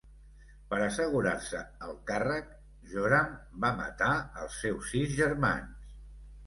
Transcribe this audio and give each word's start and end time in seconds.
Per 0.69 0.79
assegurar-se 0.85 1.61
el 1.89 1.93
càrrec, 2.13 2.49
Joram 2.95 3.37
va 3.67 3.73
matar 3.85 4.13
els 4.45 4.61
seus 4.65 4.93
sis 4.97 5.19
germans. 5.25 5.97